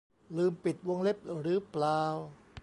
[0.37, 2.01] ลืมปิดวงเล็บหรือเปล่า